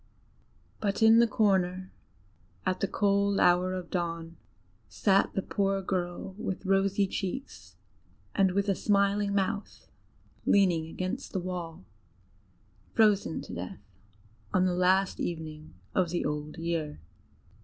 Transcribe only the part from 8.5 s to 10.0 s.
with a smiling mouth,